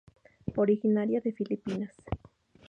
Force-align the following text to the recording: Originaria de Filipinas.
Originaria 0.55 1.21
de 1.21 1.31
Filipinas. 1.31 1.93